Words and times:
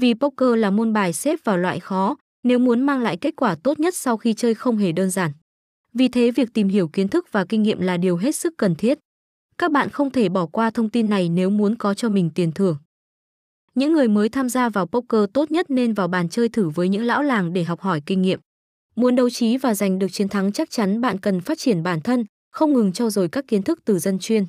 Vì 0.00 0.14
poker 0.14 0.56
là 0.56 0.70
môn 0.70 0.92
bài 0.92 1.12
xếp 1.12 1.38
vào 1.44 1.56
loại 1.56 1.80
khó, 1.80 2.16
nếu 2.42 2.58
muốn 2.58 2.86
mang 2.86 3.02
lại 3.02 3.16
kết 3.16 3.36
quả 3.36 3.54
tốt 3.54 3.80
nhất 3.80 3.94
sau 3.94 4.16
khi 4.16 4.34
chơi 4.34 4.54
không 4.54 4.76
hề 4.76 4.92
đơn 4.92 5.10
giản. 5.10 5.30
Vì 5.94 6.08
thế 6.08 6.30
việc 6.30 6.54
tìm 6.54 6.68
hiểu 6.68 6.88
kiến 6.88 7.08
thức 7.08 7.26
và 7.32 7.44
kinh 7.44 7.62
nghiệm 7.62 7.80
là 7.80 7.96
điều 7.96 8.16
hết 8.16 8.34
sức 8.34 8.54
cần 8.56 8.74
thiết. 8.74 8.98
Các 9.58 9.72
bạn 9.72 9.90
không 9.90 10.10
thể 10.10 10.28
bỏ 10.28 10.46
qua 10.46 10.70
thông 10.70 10.88
tin 10.88 11.10
này 11.10 11.28
nếu 11.28 11.50
muốn 11.50 11.76
có 11.76 11.94
cho 11.94 12.08
mình 12.08 12.30
tiền 12.34 12.52
thưởng. 12.52 12.76
Những 13.74 13.92
người 13.92 14.08
mới 14.08 14.28
tham 14.28 14.48
gia 14.48 14.68
vào 14.68 14.86
poker 14.86 15.24
tốt 15.32 15.50
nhất 15.50 15.70
nên 15.70 15.94
vào 15.94 16.08
bàn 16.08 16.28
chơi 16.28 16.48
thử 16.48 16.68
với 16.68 16.88
những 16.88 17.04
lão 17.04 17.22
làng 17.22 17.52
để 17.52 17.64
học 17.64 17.80
hỏi 17.80 18.02
kinh 18.06 18.22
nghiệm. 18.22 18.40
Muốn 18.96 19.16
đấu 19.16 19.30
trí 19.30 19.56
và 19.56 19.74
giành 19.74 19.98
được 19.98 20.08
chiến 20.12 20.28
thắng 20.28 20.52
chắc 20.52 20.70
chắn 20.70 21.00
bạn 21.00 21.18
cần 21.18 21.40
phát 21.40 21.58
triển 21.58 21.82
bản 21.82 22.00
thân, 22.00 22.24
không 22.50 22.72
ngừng 22.72 22.92
trau 22.92 23.10
dồi 23.10 23.28
các 23.28 23.44
kiến 23.48 23.62
thức 23.62 23.78
từ 23.84 23.98
dân 23.98 24.18
chuyên. 24.18 24.44